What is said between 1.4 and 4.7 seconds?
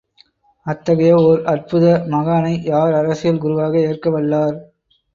அற்புத மகானை யார் அரசியல் குருவாக ஏற்கவல்லார்?